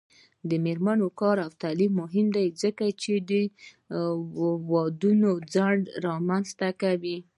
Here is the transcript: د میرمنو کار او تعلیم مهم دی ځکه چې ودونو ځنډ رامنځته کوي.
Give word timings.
د 0.49 0.51
میرمنو 0.65 1.07
کار 1.21 1.37
او 1.45 1.51
تعلیم 1.63 1.91
مهم 2.01 2.27
دی 2.35 2.47
ځکه 2.61 2.85
چې 3.01 3.11
ودونو 4.71 5.29
ځنډ 5.53 5.81
رامنځته 6.05 6.69
کوي. 6.81 7.17